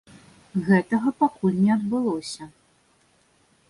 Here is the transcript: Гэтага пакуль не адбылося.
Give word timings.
Гэтага 0.69 1.13
пакуль 1.21 1.61
не 1.63 1.71
адбылося. 1.77 2.53